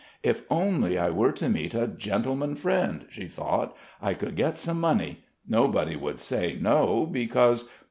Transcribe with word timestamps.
"If 0.23 0.41
only 0.49 0.97
I 0.97 1.11
were 1.11 1.31
to 1.33 1.47
meet 1.47 1.75
a 1.75 1.85
gentleman 1.85 2.55
friend...." 2.55 3.05
she 3.11 3.27
thought. 3.27 3.77
"I 4.01 4.15
could 4.15 4.35
get 4.35 4.57
some 4.57 4.79
money... 4.79 5.25
Nobody 5.47 5.95
would 5.95 6.17
say 6.17 6.57
'No,' 6.59 7.05
because...." 7.05 7.65